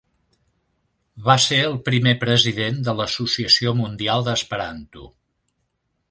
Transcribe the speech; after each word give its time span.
Va 1.25 1.33
ser 1.43 1.59
el 1.65 1.75
primer 1.89 2.13
president 2.23 2.79
de 2.87 2.95
l'Associació 3.01 3.75
Mundial 3.83 4.25
d'Esperanto. 4.29 5.05